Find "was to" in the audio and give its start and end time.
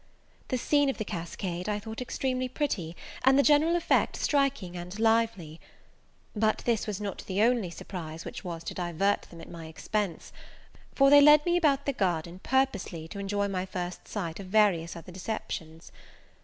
8.43-8.73